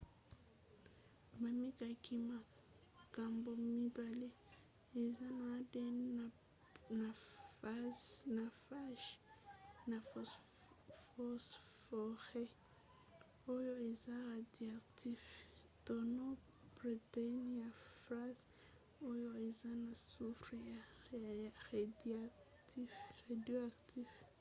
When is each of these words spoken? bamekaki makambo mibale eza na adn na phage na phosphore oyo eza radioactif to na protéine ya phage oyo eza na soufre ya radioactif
bamekaki 1.41 2.13
makambo 2.31 3.49
mibale 3.67 4.29
eza 5.03 5.27
na 5.39 5.45
adn 5.57 5.97
na 8.37 8.45
phage 8.67 9.11
na 9.89 9.97
phosphore 11.17 12.43
oyo 13.55 13.73
eza 13.91 14.13
radioactif 14.31 15.21
to 15.85 15.95
na 16.17 16.27
protéine 16.77 17.51
ya 17.63 17.71
phage 18.03 18.43
oyo 19.11 19.29
eza 19.47 19.69
na 19.83 19.91
soufre 20.09 20.57
ya 20.73 20.81
radioactif 23.27 24.11